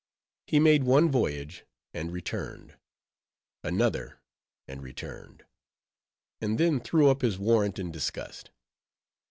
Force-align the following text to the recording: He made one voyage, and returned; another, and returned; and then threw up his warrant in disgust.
He 0.47 0.59
made 0.59 0.83
one 0.83 1.11
voyage, 1.11 1.63
and 1.93 2.11
returned; 2.11 2.75
another, 3.63 4.19
and 4.67 4.81
returned; 4.81 5.45
and 6.41 6.57
then 6.57 6.79
threw 6.79 7.07
up 7.07 7.21
his 7.21 7.37
warrant 7.37 7.77
in 7.77 7.91
disgust. 7.91 8.49